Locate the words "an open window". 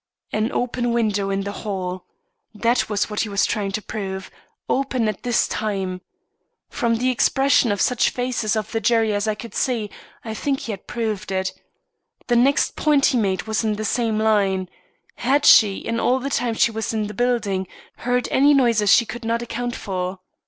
0.33-1.29